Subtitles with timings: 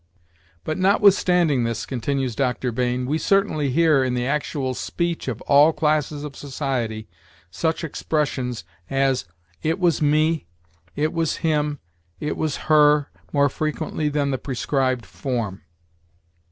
[0.63, 2.71] But, notwithstanding this," continues Dr.
[2.71, 7.07] Bain, "we certainly hear in the actual speech of all classes of society
[7.51, 9.25] such expressions as
[9.61, 10.47] 'it was me,'
[10.95, 11.77] 'it was him,'
[12.19, 15.61] 'it was her,' more frequently than the prescribed form.